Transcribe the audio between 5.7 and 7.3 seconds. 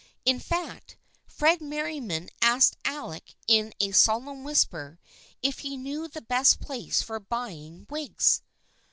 knew the best place for